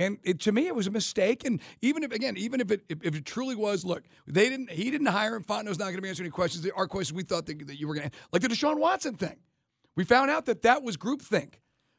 [0.00, 1.44] And it, to me, it was a mistake.
[1.44, 4.70] And even if, again, even if it if, if it truly was, look, they didn't,
[4.70, 5.44] he didn't hire him.
[5.44, 6.66] Fontenot's not going to be answering any questions.
[6.74, 9.36] Our questions we thought that, that you were going to, like the Deshaun Watson thing.
[9.96, 11.56] We found out that that was groupthink,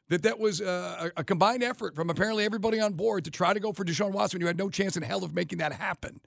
[0.08, 3.54] that that was uh, a, a combined effort from apparently everybody on board to try
[3.54, 4.40] to go for Deshaun Watson.
[4.40, 6.20] You had no chance in hell of making that happen,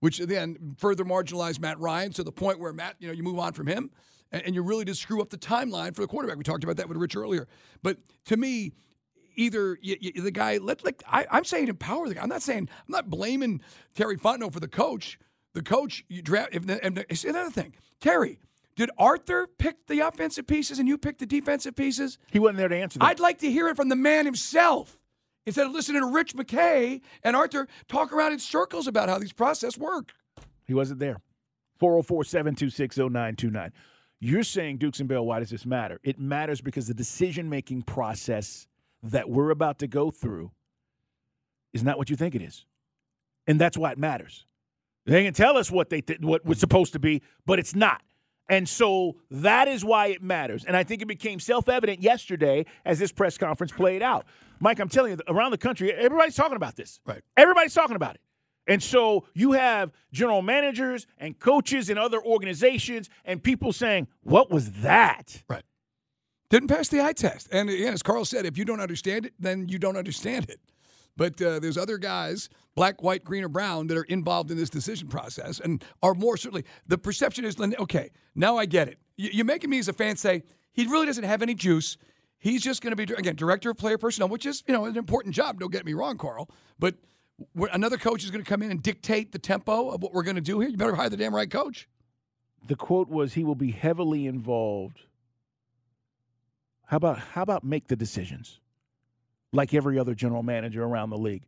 [0.00, 3.38] which then further marginalized Matt Ryan to the point where Matt, you know, you move
[3.38, 3.92] on from him,
[4.32, 6.38] and, and you really did screw up the timeline for the quarterback.
[6.38, 7.46] We talked about that with Rich earlier.
[7.84, 8.72] But to me,
[9.40, 12.22] either you, you, the guy let like I, I'm saying empower the guy.
[12.22, 13.60] I'm not saying I'm not blaming
[13.94, 15.18] Terry Fontenot for the coach.
[15.54, 16.50] The coach you draft.
[16.52, 18.38] If, and it's another thing, Terry.
[18.76, 22.18] Did Arthur pick the offensive pieces and you pick the defensive pieces?
[22.30, 23.04] He wasn't there to answer that.
[23.04, 24.98] I'd like to hear it from the man himself
[25.44, 29.32] instead of listening to Rich McKay and Arthur talk around in circles about how these
[29.32, 30.12] process work.
[30.66, 31.20] He wasn't there.
[31.78, 33.72] 404 726 0929.
[34.20, 35.98] You're saying, Dukes and Bell, why does this matter?
[36.02, 38.66] It matters because the decision making process
[39.02, 40.50] that we're about to go through
[41.72, 42.66] is not what you think it is.
[43.46, 44.46] And that's why it matters.
[45.06, 48.02] They can tell us what they th- what was supposed to be, but it's not.
[48.48, 50.64] And so that is why it matters.
[50.64, 54.26] And I think it became self evident yesterday as this press conference played out.
[54.58, 57.00] Mike, I'm telling you, around the country, everybody's talking about this.
[57.06, 57.22] Right.
[57.36, 58.20] Everybody's talking about it.
[58.66, 64.50] And so you have general managers and coaches in other organizations and people saying, What
[64.50, 65.42] was that?
[65.48, 65.62] Right.
[66.50, 67.48] Didn't pass the eye test.
[67.52, 70.60] And again, as Carl said, if you don't understand it, then you don't understand it.
[71.16, 74.70] But uh, there's other guys, black, white, green, or brown, that are involved in this
[74.70, 76.64] decision process and are more certainly.
[76.86, 78.98] The perception is, okay, now I get it.
[79.16, 81.96] You're making me as a fan say he really doesn't have any juice.
[82.38, 84.96] He's just going to be again director of player personnel, which is you know an
[84.96, 85.60] important job.
[85.60, 86.48] Don't get me wrong, Carl.
[86.78, 86.94] But
[87.70, 90.36] another coach is going to come in and dictate the tempo of what we're going
[90.36, 90.70] to do here.
[90.70, 91.86] You better hire the damn right coach.
[92.66, 95.00] The quote was, "He will be heavily involved."
[96.90, 98.60] How about how about make the decisions?
[99.52, 101.44] like every other general manager around the league.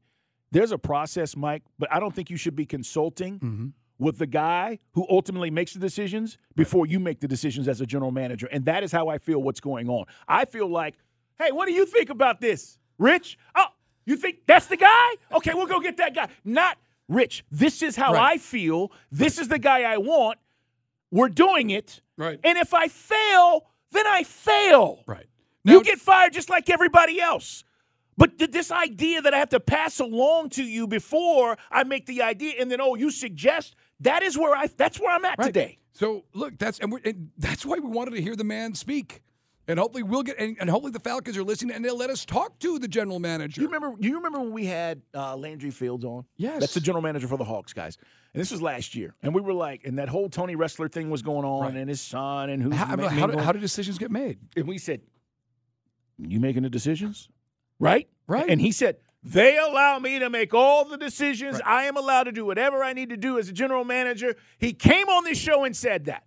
[0.50, 3.66] There's a process, Mike, but I don't think you should be consulting mm-hmm.
[3.98, 7.86] with the guy who ultimately makes the decisions before you make the decisions as a
[7.86, 8.48] general manager.
[8.52, 10.04] And that is how I feel what's going on.
[10.28, 10.96] I feel like,
[11.38, 13.38] hey, what do you think about this, Rich?
[13.54, 13.66] Oh,
[14.04, 15.14] you think that's the guy?
[15.32, 16.28] Okay, we'll go get that guy.
[16.44, 16.76] Not
[17.08, 17.44] Rich.
[17.50, 18.34] This is how Right.
[18.34, 18.92] I feel.
[19.10, 20.38] This is the guy I want.
[21.10, 22.02] We're doing it.
[22.18, 22.38] Right.
[22.44, 25.02] And if I fail, then I fail.
[25.06, 25.26] Right.
[25.64, 27.64] You get fired just like everybody else.
[28.16, 32.06] But th- this idea that I have to pass along to you before I make
[32.06, 35.38] the idea, and then oh, you suggest that is where I that's where I'm at
[35.38, 35.46] Right.
[35.46, 35.78] today.
[35.92, 39.22] So look, that's and, we're, and that's why we wanted to hear the man speak,
[39.66, 42.24] and hopefully we'll get and, and hopefully the Falcons are listening and they'll let us
[42.26, 43.62] talk to the general manager.
[43.62, 43.94] You remember?
[43.98, 46.24] You remember when we had uh, Landry Fields on?
[46.36, 46.60] Yes.
[46.60, 47.96] that's the general manager for the Hawks, guys.
[48.34, 51.08] And this was last year, and we were like, and that whole Tony Ressler thing
[51.08, 51.76] was going on, Right.
[51.76, 52.70] and his son, and who?
[52.72, 54.38] how, ma- how, do, how do decisions get made?
[54.56, 55.00] and we said,
[56.18, 57.28] "You making the decisions,
[57.78, 58.08] right?
[58.26, 58.48] Right.
[58.48, 61.60] And he said, "They allow me to make all the decisions.
[61.64, 64.72] I am allowed to do whatever I need to do as a general manager." He
[64.72, 66.24] came on this show and said that.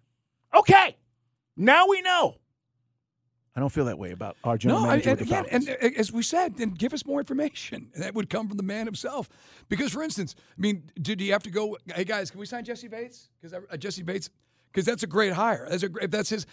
[0.54, 0.96] Okay,
[1.58, 2.38] now we know.
[3.58, 5.10] I don't feel that way about our general No, I, manager.
[5.12, 5.96] and again, and Falcons.
[5.98, 7.90] uh, as we said, then give us more information.
[7.98, 9.30] That would come from the man himself.
[9.70, 11.78] Because, for instance, I mean, did he have to go?
[11.94, 13.30] Hey guys, can we sign Jessie Bates?
[13.42, 14.30] Because uh, Jessie Bates,
[14.76, 15.66] because that's a great hire.
[15.70, 16.06] That's a great.
[16.06, 16.46] If that's his.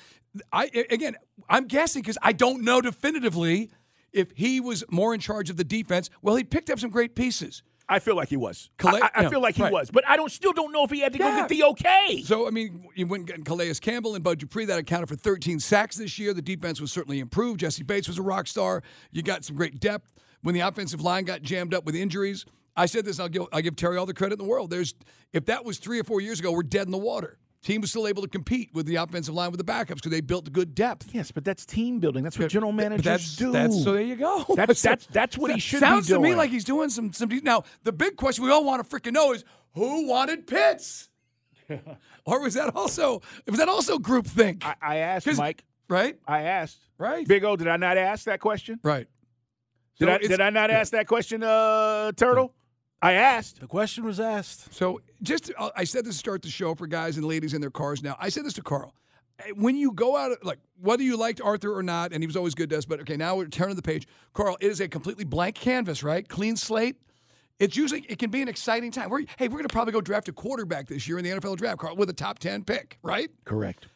[0.53, 1.17] I again,
[1.49, 3.71] I'm guessing because I don't know definitively
[4.13, 6.09] if he was more in charge of the defense.
[6.23, 7.63] Well, he picked up some great pieces.
[7.89, 8.71] I feel like he was.
[8.79, 9.73] Calais- I, I feel like he right.
[9.73, 11.31] was, but I don't still don't know if he had to Yeah.
[11.33, 12.23] go get the okay.
[12.25, 14.65] So, I mean, you went and got Calais Campbell and Bud Dupree.
[14.67, 16.33] That accounted for 13 sacks this year.
[16.33, 17.61] The defense was certainly improved.
[17.61, 18.83] Jessie Bates was a rock star.
[19.11, 20.15] You got some great depth.
[20.43, 23.61] When the offensive line got jammed up with injuries, I said this, I'll give, I'll
[23.61, 24.71] give Terry all the credit in the world.
[24.71, 24.95] There's
[25.33, 27.37] If that was three or four years ago, we're dead in the water.
[27.63, 30.21] Team was still able to compete with the offensive line with the backups because they
[30.21, 31.11] built good depth.
[31.15, 32.25] yes, but that's team building.
[32.25, 33.53] That's what general managers that's, do.
[33.53, 34.45] That's, so there you go.
[34.57, 37.29] That's- that's- that's what he should be Sounds to me like he's doing some some.
[37.45, 39.45] Now the big question we all want to freaking know is
[39.75, 41.09] who wanted Pitts,
[42.27, 44.65] or was that also was that also groupthink?
[44.65, 45.63] I, I asked Mike.
[45.89, 46.79] right, I asked.
[46.99, 48.81] right, Big O, did I not ask that question?
[48.83, 49.07] right.
[50.01, 52.55] Did, So I, did I not ask that question, uh, Turtle?
[53.03, 53.61] I asked.
[53.61, 54.73] The question was asked.
[54.73, 57.61] So just uh, I said this to start the show for guys and ladies in
[57.61, 58.03] their cars.
[58.03, 58.95] Now I said this to Carl.
[59.41, 62.37] Eh, When you go out, like whether you liked Arthur or not, and he was
[62.37, 64.07] always good to us, but okay, now we're turning the page.
[64.35, 66.29] Carl, it is a completely blank canvas, right?
[66.29, 66.97] Clean slate.
[67.59, 69.11] it's usually it can be an exciting time.
[69.11, 71.57] We're, hey, we're going to probably go draft a quarterback this year in the NFL
[71.57, 73.31] draft Carl, with a top 10 pick, right?
[73.45, 73.89] Correct.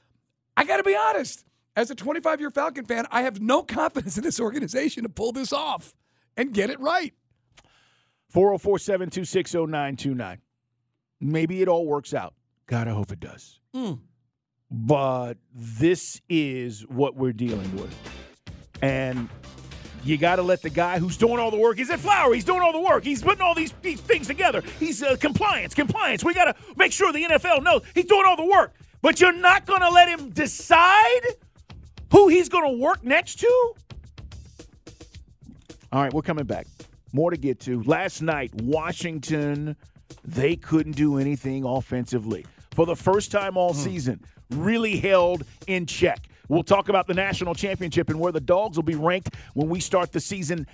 [0.57, 1.45] I got to be honest.
[1.77, 5.31] As a 25 year Falcon fan, I have no confidence in this organization to pull
[5.31, 5.95] this off
[6.37, 7.15] and get it right.
[8.31, 10.39] 404 726 0929.
[11.21, 12.35] Maybe it all works out.
[12.67, 13.61] God, I hope it does.
[13.75, 14.01] Mm.
[14.71, 17.95] But this is what we're dealing with.
[18.83, 19.29] And
[20.05, 21.79] you got to let the guy who's doing all the work.
[21.79, 22.35] He's at Flower.
[22.35, 23.05] He's doing all the work.
[23.05, 24.63] He's putting all these, these things together.
[24.79, 26.25] He's uh, compliance, compliance.
[26.25, 28.75] We got to make sure the NFL knows he's doing all the work.
[29.03, 31.21] But you're not going to let him decide
[32.13, 33.75] who he's going to work next to?
[35.93, 36.67] All right, we're coming back.
[37.13, 37.83] More to get to.
[37.85, 39.77] Last night, Washington,
[40.25, 42.45] they couldn't do anything offensively.
[42.73, 43.81] For the first time all hmm.
[43.81, 46.29] season, really held in check.
[46.49, 49.81] We'll talk about the national championship and where the dogs will be ranked when we
[49.81, 50.67] start the season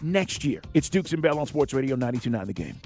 [0.00, 0.62] next year.
[0.74, 2.80] It's Dukes and Bell on Sports Radio 929 The Game.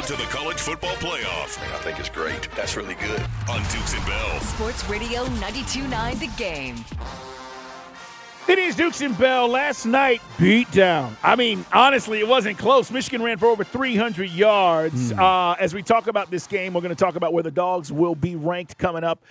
[0.00, 2.48] Road to the college football playoff I think it's great.
[2.56, 3.20] That's really good.
[3.48, 4.40] on Dukes and Bell.
[4.40, 6.76] Sports Radio 92.9 The Game.
[8.48, 9.48] It is Dukes and Bell.
[9.48, 11.16] Last night, beat down.
[11.22, 12.90] I mean, honestly, it wasn't close.
[12.90, 15.12] Michigan ran for over 300 yards.
[15.12, 17.92] Uh, as we talk about this game, we're going to talk about where the dogs
[17.92, 19.22] will be ranked coming up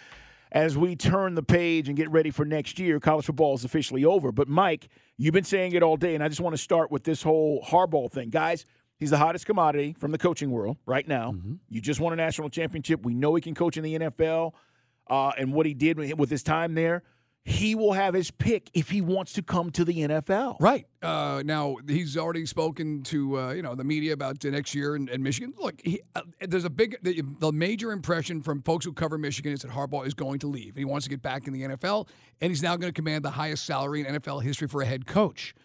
[0.52, 3.00] as we turn the page and get ready for next year.
[3.00, 4.32] College football is officially over.
[4.32, 7.04] But, Mike, you've been saying it all day, and I just want to start with
[7.04, 8.30] this whole Harbaugh thing.
[8.30, 8.66] Guys,
[9.00, 11.34] he's the hottest commodity from the coaching world right now.
[11.70, 13.04] You just won a national championship.
[13.04, 14.54] We know he can coach in the NFL
[15.10, 17.04] uh, and what he did with his time there.
[17.46, 20.58] He will have his pick if he wants to come to the NFL.
[20.60, 20.86] Right.
[21.02, 24.96] Uh, now, he's already spoken to, uh, you know, the media about uh, next year
[24.96, 25.54] in, in Michigan.
[25.58, 29.54] Look, he, uh, there's a big, the, the major impression from folks who cover Michigan
[29.54, 30.76] is that Harbaugh is going to leave.
[30.76, 32.10] He wants to get back in the NFL,
[32.42, 35.08] and he's now going to command the highest salary in NFL history for a head
[35.08, 35.56] coach.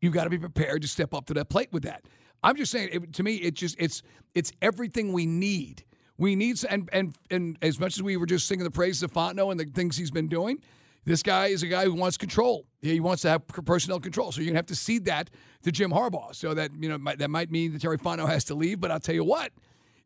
[0.00, 2.04] You've got to be prepared to step up to that plate with that.
[2.42, 4.02] I'm just saying, it, to me, it just it's
[4.34, 5.84] it's everything we need.
[6.16, 9.12] We need and and and as much as we were just singing the praises of
[9.12, 10.62] Fontenot and the things he's been doing,
[11.04, 12.66] this guy is a guy who wants control.
[12.80, 14.32] He wants to have personnel control.
[14.32, 15.30] So you're gonna have to cede that
[15.62, 16.34] to Jim Harbaugh.
[16.34, 18.80] So that you know might, that might mean that Terry Fontenot has to leave.
[18.80, 19.52] But I'll tell you what.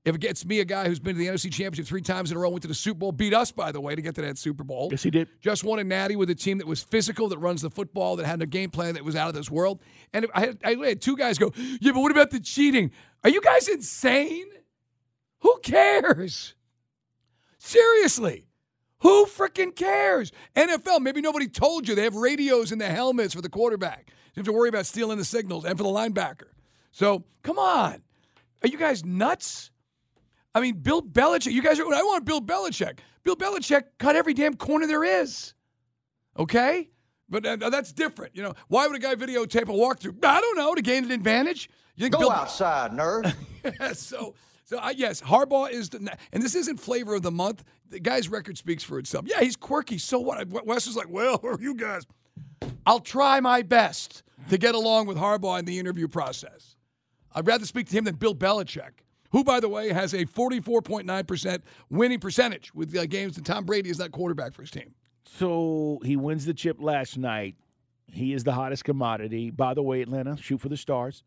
[0.04, 2.36] If it gets me a guy who's been to the NFC Championship three times in
[2.36, 4.22] a row, went to the Super Bowl, beat us, by the way, to get to
[4.22, 4.88] that Super Bowl.
[4.90, 5.28] Yes, he did.
[5.40, 8.26] Just won a natty with a team that was physical, that runs the football, that
[8.26, 9.80] had a game plan that was out of this world.
[10.12, 12.90] And I had, I had two guys go, Yeah, but what about the cheating?
[13.22, 14.46] Are you guys insane?
[15.40, 16.54] Who cares?
[17.58, 18.48] Seriously.
[19.00, 20.32] Who freaking cares?
[20.54, 24.06] NFL, maybe nobody told you they have radios in the helmets for the quarterback.
[24.34, 26.48] You have to worry about stealing the signals and for the linebacker.
[26.92, 28.02] So come on.
[28.62, 29.71] Are you guys nuts?
[30.54, 32.98] I mean, Bill Belichick, you guys are, I want Bill Belichick.
[33.22, 35.54] Bill Belichick cut every damn corner there is.
[36.38, 36.90] Okay?
[37.28, 38.36] But uh, that's different.
[38.36, 40.22] You know, why would a guy videotape a walkthrough?
[40.24, 41.70] I don't know, to gain an advantage.
[41.96, 43.34] You think Go Bill, outside, nerd.
[43.96, 44.34] so,
[44.64, 47.64] so I, yes, Harbaugh is the, and this isn't flavor of the month.
[47.88, 49.26] The guy's record speaks for itself.
[49.26, 49.98] Yeah, he's quirky.
[49.98, 50.46] So what?
[50.48, 52.06] Wes is like, well, who are you guys?
[52.84, 56.76] I'll try my best to get along with Harbaugh in the interview process.
[57.34, 59.01] I'd rather speak to him than Bill Belichick,
[59.32, 63.90] who, by the way, has a 44.9% winning percentage with uh, games that Tom Brady
[63.90, 64.94] is not quarterback for his team.
[65.24, 67.56] So he wins the chip last night.
[68.06, 69.50] He is the hottest commodity.
[69.50, 71.24] By the way, Atlanta, shoot for the stars.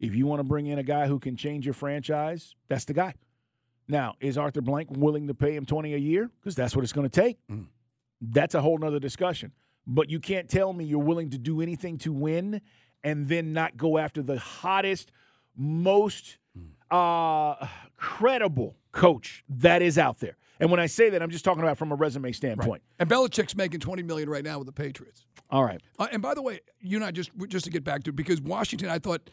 [0.00, 2.94] If you want to bring in a guy who can change your franchise, that's the
[2.94, 3.14] guy.
[3.88, 6.30] Now, is Arthur Blank willing to pay him 20 a year?
[6.40, 7.38] Because that's what it's going to take.
[8.20, 9.52] That's a whole nother discussion.
[9.86, 12.60] But you can't tell me you're willing to do anything to win
[13.02, 15.10] and then not go after the hottest,
[15.56, 16.38] most
[16.90, 20.36] uh, credible coach that is out there.
[20.60, 22.82] And when I say that, I'm just talking about from a resume standpoint.
[22.98, 25.24] And Belichick's making 20 million right now with the Patriots.
[25.50, 25.80] All right.
[25.98, 28.16] Uh, and by the way, you and I just just to get back to it,
[28.16, 29.30] because Washington, I thought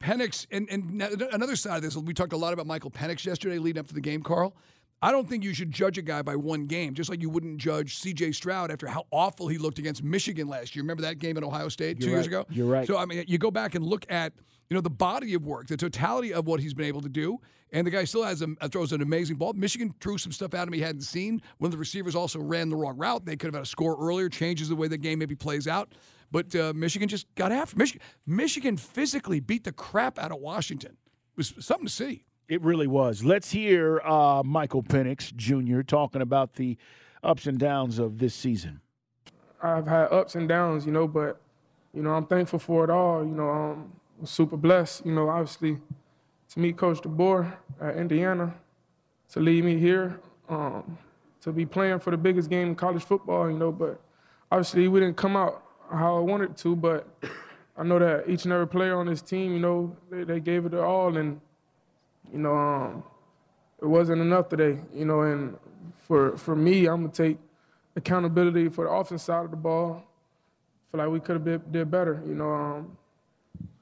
[0.00, 3.58] Penix and and another side of this, we talked a lot about Michael Penix yesterday,
[3.58, 4.54] leading up to the game, Carl.
[5.02, 7.58] I don't think you should judge a guy by one game, just like you wouldn't
[7.58, 8.32] judge C.J.
[8.32, 10.82] Stroud after how awful he looked against Michigan last year.
[10.82, 12.40] Remember that game at Ohio State 2 You're years right.
[12.40, 12.46] ago?
[12.50, 12.86] You're right.
[12.86, 14.32] So I mean, you go back and look at
[14.70, 17.38] you know the body of work, the totality of what he's been able to do,
[17.72, 19.52] and the guy still has a, throws an amazing ball.
[19.52, 21.42] Michigan threw some stuff at him he hadn't seen.
[21.58, 23.26] One of the receivers also ran the wrong route.
[23.26, 25.92] They could have had a score earlier, changes the way the game maybe plays out.
[26.32, 28.02] But uh, Michigan just got after Michigan.
[28.26, 30.92] Michigan physically beat the crap out of Washington.
[30.92, 32.24] It was something to see.
[32.48, 33.24] It really was.
[33.24, 35.82] Let's hear uh, Michael Penix Jr.
[35.82, 36.76] talking about the
[37.22, 38.80] ups and downs of this season.
[39.60, 41.40] I've had ups and downs, you know, but
[41.92, 43.24] you know I'm thankful for it all.
[43.24, 45.04] You know, um, I'm super blessed.
[45.06, 45.78] You know, obviously
[46.50, 48.54] to meet Coach DeBoer at Indiana,
[49.30, 50.96] to lead me here, um,
[51.40, 53.72] to be playing for the biggest game in college football, you know.
[53.72, 54.00] But
[54.52, 56.76] obviously, we didn't come out how I wanted to.
[56.76, 57.08] But
[57.76, 60.64] I know that each and every player on this team, you know, they, they gave
[60.64, 61.40] it their all, and
[62.32, 63.04] you know, um,
[63.80, 65.22] it wasn't enough today, you know.
[65.22, 65.56] And
[66.06, 67.38] for for me, I'm gonna take
[67.94, 70.02] accountability for the offense side of the ball.
[70.90, 72.50] feel like we could have did better, you know.
[72.52, 72.96] Um,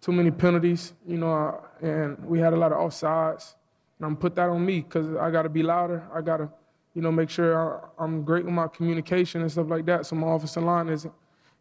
[0.00, 3.54] too many penalties, you know, uh, and we had a lot of offsides.
[3.98, 6.06] And I'm put that on me because I got to be louder.
[6.12, 6.50] I got to,
[6.94, 10.04] you know, make sure I, am great with my communication and stuff like that.
[10.04, 11.14] So my offensive line isn't,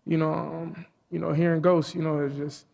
[0.06, 2.65] you know, um, you know, hearing ghosts, you know, it's just.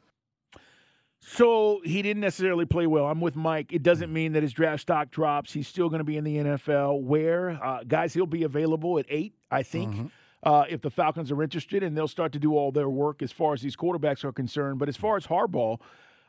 [1.21, 3.05] So he didn't necessarily play well.
[3.05, 3.73] I'm with Mike.
[3.73, 5.51] It doesn't mean that his draft stock drops.
[5.51, 7.01] He's still going to be in the NFL.
[7.01, 9.93] Where uh, guys, he'll be available at eight, I think.
[9.93, 10.07] Mm-hmm
[10.43, 13.31] uh, if the Falcons are interested, and they'll start to do all their work as
[13.31, 14.79] far as these quarterbacks are concerned.
[14.79, 15.79] But as far as Harbaugh,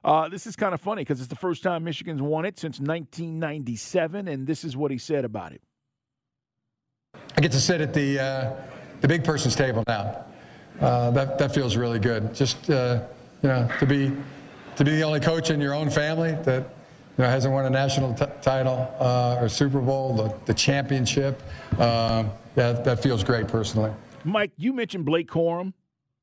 [0.04, 2.80] uh, this is kind of funny because it's the first time Michigan's won it since
[2.80, 5.62] 1997, and this is what he said about it.
[7.36, 8.52] I get to sit at the uh,
[9.00, 10.24] the big person's table now.
[10.80, 12.34] Uh, that that feels really good.
[12.34, 13.02] Just uh,
[13.42, 14.12] you know to be
[14.76, 16.62] to be the only coach in your own family that
[17.18, 21.42] you know, hasn't won a national title uh, or Super Bowl, the, the championship.
[21.78, 23.92] Um, that, that feels great personally.
[24.24, 25.72] Mike, you mentioned Blake Corum.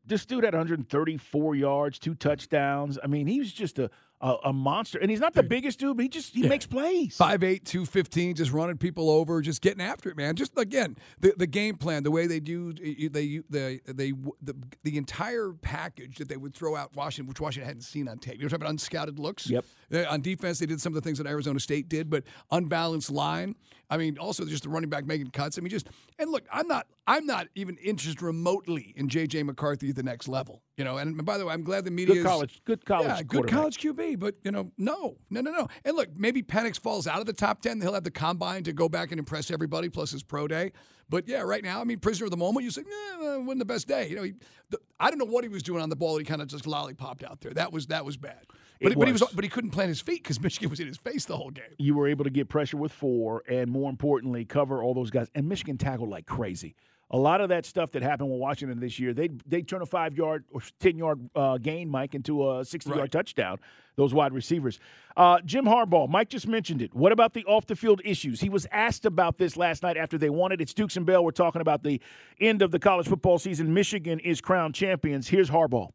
[0.06, 2.98] This dude had 134 yards, two touchdowns.
[3.04, 3.90] I mean, he was just a
[4.22, 4.98] a, a, monster.
[5.00, 6.50] And he's not the biggest dude, but he just he yeah.
[6.50, 7.18] makes plays.
[7.18, 10.36] 5'8", 215, just running people over, just getting after it, man.
[10.36, 14.98] Just again, the, the game plan, the way they do they they they the the
[14.98, 18.40] entire package that they would throw out Washington, which Washington hadn't seen on tape.
[18.40, 19.50] You're talking about unscouted looks.
[19.50, 19.66] Yep.
[20.10, 23.56] On defense, they did some of the things that Arizona State did, but unbalanced line.
[23.90, 25.58] I mean, also just the running back making cuts.
[25.58, 29.90] I mean, just and look, I'm not I'm not even interested remotely in JJ McCarthy
[29.90, 30.64] at the next level.
[30.78, 33.24] You know, and by the way, I'm glad the media good college, good college, yeah,
[33.24, 34.20] good college QB.
[34.20, 35.68] But you know, no, no, no, no.
[35.84, 37.82] And look, maybe Penix falls out of the top ten.
[37.82, 40.72] He'll have the combine to go back and impress everybody, plus his pro day.
[41.10, 42.64] But yeah, right now, I mean, prisoner of the moment.
[42.64, 44.08] You say, eh, wasn't the best day.
[44.08, 44.36] You know, he,
[44.70, 46.16] the, I don't know what he was doing on the ball.
[46.20, 47.56] He kind of just lollipopped out there.
[47.56, 48.46] That was that was bad.
[48.80, 50.98] But, but he was, but he couldn't plant his feet because Michigan was in his
[50.98, 51.66] face the whole game.
[51.80, 55.28] You were able to get pressure with four, and more importantly, cover all those guys.
[55.34, 56.76] And Michigan tackled like crazy
[57.10, 59.86] a lot of that stuff that happened with Washington this year, they they turn a
[59.86, 63.12] five yard or ten yard uh, gain, Mike, into a sixty yard right.
[63.12, 63.60] touchdown.
[63.96, 64.80] Those wide receivers.
[65.16, 66.94] Uh, Jim Harbaugh, Mike just mentioned it.
[66.94, 68.40] What about the off the field issues?
[68.40, 70.62] He was asked about this last night after they won it.
[70.62, 71.24] It's Dukes and Bell.
[71.24, 72.02] We're talking about the
[72.40, 73.74] end of the college football season.
[73.74, 75.28] Michigan is crowned champions.
[75.28, 75.90] Here's Harbaugh.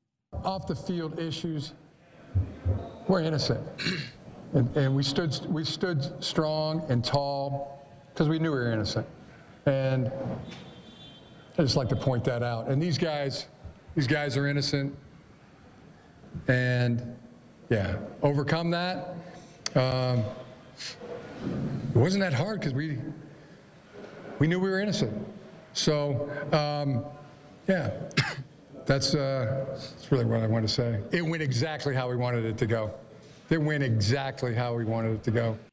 [0.44, 1.74] Off the field issues,
[3.06, 3.60] we're innocent,
[4.54, 9.06] and, and we stood we stood strong and tall because we knew we were innocent,
[9.66, 10.10] and
[11.62, 12.66] I just like to point that out.
[12.66, 13.46] And these guys,
[13.94, 14.96] these guys are innocent.
[16.48, 17.16] And
[17.68, 19.14] yeah, overcome that.
[19.76, 20.24] Um,
[21.94, 22.98] it wasn't that hard because we
[24.40, 25.24] we knew we were innocent.
[25.72, 27.04] So um,
[27.68, 27.92] yeah,
[28.84, 31.00] that's uh, that's really what I want to say.
[31.12, 32.92] It went exactly how we wanted it to go.
[33.50, 35.56] It went exactly how we wanted it to go.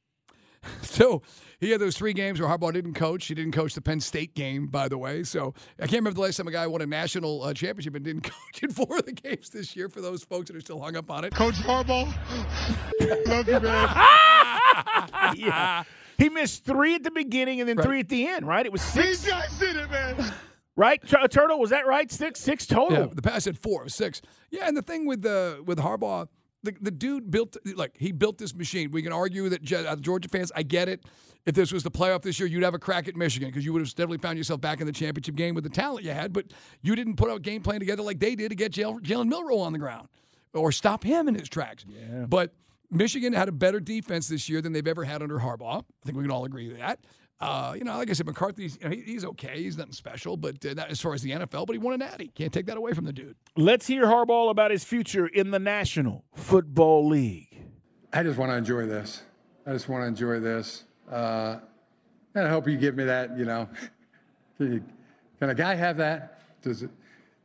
[0.82, 1.24] So
[1.60, 3.26] he had those three games where Harbaugh didn't coach.
[3.26, 5.24] He didn't coach the Penn State game, by the way.
[5.24, 8.06] So I can't remember the last time a guy won a national uh, championship and
[8.06, 9.90] didn't coach in four of the games this year.
[9.90, 12.14] For those folks that are still hung up on it, Coach Harbaugh,
[13.28, 13.90] love you, man.
[15.36, 15.84] yeah.
[16.18, 17.86] He missed three at the beginning and then right.
[17.86, 18.66] three at the end, right?
[18.66, 19.22] It was six.
[19.22, 20.34] These guys did it, man.
[20.76, 22.10] Right, Turtle, was that right?
[22.10, 22.98] Six, six total.
[22.98, 24.22] Yeah, the pass had four, six.
[24.50, 26.30] Yeah, and the thing with the uh, with Harbaugh,
[26.64, 28.92] the, the dude built like he built this machine.
[28.92, 31.06] We can argue that uh, Georgia fans, I get it.
[31.46, 33.72] If this was the playoff this year, you'd have a crack at Michigan because you
[33.74, 36.34] would have definitely found yourself back in the championship game with the talent you had.
[36.34, 36.48] But
[36.82, 39.72] you didn't put a game plan together like they did to get Jalen Milroe on
[39.72, 40.10] the ground
[40.54, 41.86] or stop him in his tracks.
[41.88, 42.26] Yeah.
[42.28, 42.54] But
[42.92, 45.82] Michigan had a better defense this year than they've ever had under Harbaugh.
[45.84, 47.00] I think we can all agree with that.
[47.42, 49.64] Uh, you know, like I said, McCarthy's you know, he, he's okay.
[49.64, 52.32] He's nothing special, but uh, as far as the NFL, but he won a natty.
[52.36, 53.36] Can't take that away from the dude.
[53.56, 57.64] Let's hear Harbaugh about his future in the National Football League.
[58.12, 59.24] I just want to enjoy this.
[59.66, 60.84] I just want to enjoy this.
[61.10, 61.60] Uh,
[62.36, 63.70] and I hope you give me that, you know.
[64.58, 64.84] Can
[65.42, 66.42] a guy have that?
[66.62, 66.90] Does it,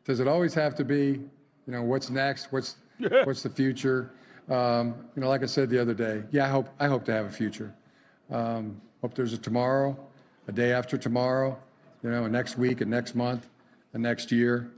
[0.05, 1.21] does it always have to be,
[1.67, 2.51] you know, what's next?
[2.51, 2.77] What's,
[3.25, 4.13] what's the future?
[4.49, 7.13] Um, you know, like I said the other day, yeah, I hope, I hope to
[7.13, 7.73] have a future.
[8.31, 9.95] Um, Hope there's a tomorrow,
[10.49, 11.59] a day after tomorrow,
[12.03, 13.47] you know, a next week, a next month,
[13.93, 14.71] a next year.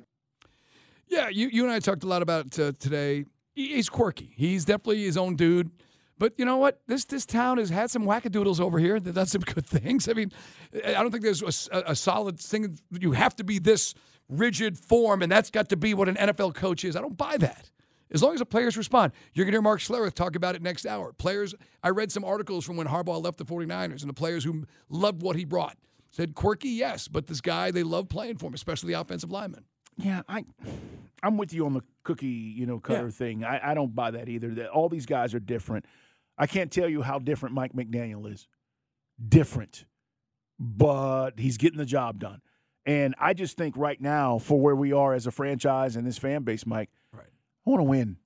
[1.06, 3.26] Yeah, you, you and I talked a lot about uh, today.
[3.54, 4.32] He's quirky.
[4.34, 5.70] He's definitely his own dude.
[6.18, 6.80] But you know what?
[6.88, 10.08] This this town has had some wackadoodles over here that done some good things.
[10.08, 10.32] I mean,
[10.74, 12.80] I don't think there's a, a solid thing.
[12.90, 13.94] You have to be this
[14.28, 16.96] rigid form, and that's got to be what an NFL coach is.
[16.96, 17.70] I don't buy that.
[18.12, 19.12] As long as the players respond.
[19.34, 21.12] You're going to hear Mark Schlereth talk about it next hour.
[21.12, 24.64] Players, I read some articles from when Harbaugh left the 49ers and the players who
[24.88, 25.76] loved what he brought.
[26.12, 29.64] Said quirky, yes, but this guy they love playing for him, especially the offensive lineman.
[29.96, 30.44] Yeah, I,
[31.22, 33.10] I'm with you on the cookie, you know, cutter Yeah.
[33.10, 33.44] thing.
[33.44, 34.50] I, I don't buy that either.
[34.54, 35.84] That all these guys are different.
[36.38, 38.46] I can't tell you how different Mike McDaniel is.
[39.28, 39.84] Different,
[40.58, 42.40] but he's getting the job done.
[42.84, 46.18] And I just think right now, for where we are as a franchise and this
[46.18, 46.90] fan base, Mike.
[47.66, 48.16] I want to win.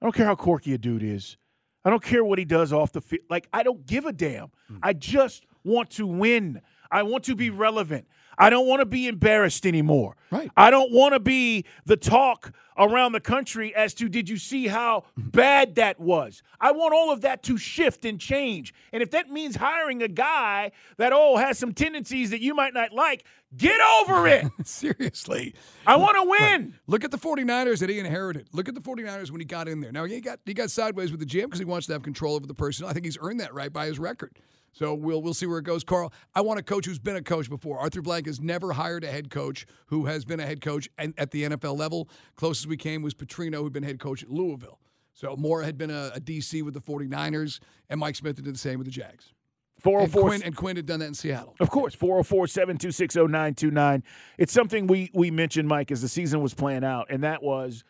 [0.00, 1.36] I don't care how quirky a dude is.
[1.84, 3.22] I don't care what he does off the field.
[3.28, 4.48] Like, I don't give a damn.
[4.68, 4.78] Hmm.
[4.82, 6.60] I just want to win.
[6.90, 8.06] I want to be relevant.
[8.38, 10.16] I don't want to be embarrassed anymore.
[10.30, 10.50] Right.
[10.56, 14.66] I don't want to be the talk around the country as to did you see
[14.66, 16.42] how bad that was?
[16.60, 18.72] I want all of that to shift and change.
[18.92, 22.74] And if that means hiring a guy that oh has some tendencies that you might
[22.74, 23.24] not like,
[23.56, 24.46] get over it.
[24.64, 25.54] Seriously.
[25.86, 26.74] I want to win.
[26.86, 28.48] Look at the 49ers that he inherited.
[28.52, 29.92] Look at the 49ers when he got in there.
[29.92, 32.36] Now, he got he got sideways with the GM because he wants to have control
[32.36, 32.90] over the personnel.
[32.90, 34.38] I think he's earned that right by his record.
[34.72, 35.84] So we'll we'll see where it goes.
[35.84, 37.78] Carl, I want a coach who's been a coach before.
[37.78, 41.14] Arthur Blank has never hired a head coach who has been a head coach and
[41.18, 42.08] at the NFL level.
[42.36, 44.80] Closest we came was Petrino, who'd been head coach at Louisville.
[45.12, 47.60] So Mora had been a, a DC with the 49ers,
[47.90, 49.34] and Mike Smith did the same with the Jags.
[49.76, 51.54] And 404 Quinn, and Quinn had done that in Seattle.
[51.60, 54.02] Of course, 404 726 0929.
[54.38, 57.84] It's something we, we mentioned, Mike, as the season was playing out, and that was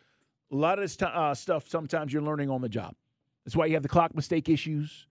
[0.50, 2.94] a lot of this t- uh, stuff sometimes you're learning on the job.
[3.44, 5.06] That's why you have the clock mistake issues.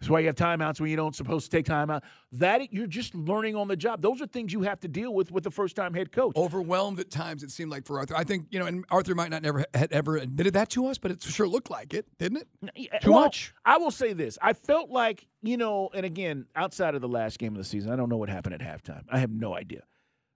[0.00, 2.04] That's why you have timeouts when you don't supposed to take time out.
[2.32, 4.02] That you're just learning on the job.
[4.02, 6.36] Those are things you have to deal with with the first time head coach.
[6.36, 8.14] Overwhelmed at times, it seemed like for Arthur.
[8.14, 10.98] I think you know, and Arthur might not never had ever admitted that to us,
[10.98, 13.00] but it sure looked like it, didn't it?
[13.02, 13.54] Too Well, much.
[13.64, 14.38] I will say this.
[14.42, 17.90] I felt like, you know, and again, outside of the last game of the season,
[17.90, 19.04] I don't know what happened at halftime.
[19.10, 19.82] I have no idea.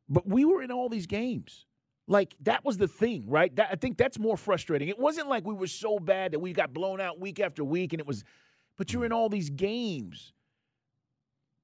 [0.08, 1.66] But we were in all these games.
[2.08, 3.54] Like that was the thing, right?
[3.54, 4.88] That, I think that's more frustrating.
[4.88, 7.92] It wasn't like we were so bad that we got blown out week after week
[7.92, 8.24] and it was
[8.80, 10.32] but you're in all these games.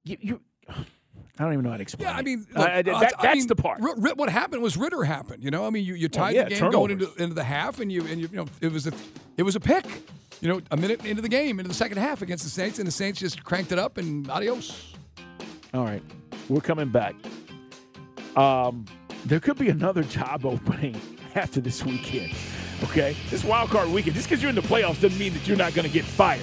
[0.03, 0.75] You, you I
[1.43, 2.09] don't even know how to explain.
[2.09, 3.79] Yeah, I mean, look, I- that- uh, that's I mean, the part.
[3.81, 5.43] What happened was Ridder happened.
[5.43, 7.79] You know, I mean, you, you tied yeah, the game going into into the half,
[7.79, 8.91] and you and you, you know it was a
[9.35, 9.85] it was a pick.
[10.41, 12.87] You know, a minute into the game, into the second half against the Saints, and
[12.87, 14.93] the Saints just cranked it up and adios.
[15.73, 16.03] All right,
[16.49, 17.15] we're coming back.
[18.35, 18.85] Um,
[19.25, 21.01] there could be another job opening
[21.33, 22.33] after this weekend.
[22.83, 24.15] Okay, this wild card weekend.
[24.15, 26.41] Just because you're in the playoffs doesn't mean that you're not going to get fired.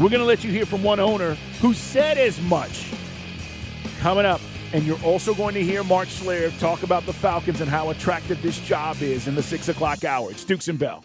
[0.00, 2.90] We're going to let you hear from one owner who said as much.
[3.98, 4.40] Coming up,
[4.72, 8.40] and you're also going to hear Mark Schlereth talk about the Falcons and how attractive
[8.40, 10.30] this job is in the six o'clock hour.
[10.30, 11.04] It's Dukes and Bell.